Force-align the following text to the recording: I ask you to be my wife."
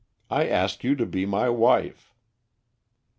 I 0.31 0.47
ask 0.47 0.83
you 0.83 0.95
to 0.95 1.05
be 1.05 1.27
my 1.27 1.49
wife." 1.49 2.11